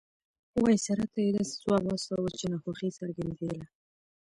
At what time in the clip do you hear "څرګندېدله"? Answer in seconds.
2.99-3.65